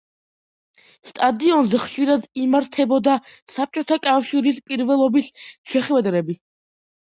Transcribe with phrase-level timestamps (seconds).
[1.09, 3.19] სტადიონზე ხშირად იმართებოდა
[3.57, 5.31] საბჭოთა კავშირის პირველობის
[5.77, 6.39] შეხვედრები.